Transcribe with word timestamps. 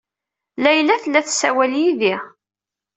Layla 0.63 0.95
tella 1.03 1.21
tessawal 1.25 1.73
yid-i. 1.81 2.15